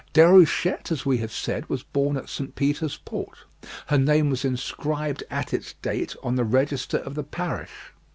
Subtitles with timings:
[0.15, 2.55] Déruchette, as we have said, was born at St.
[2.55, 3.45] Peter's Port.
[3.85, 7.69] Her name was inscribed at its date on the register of the parish.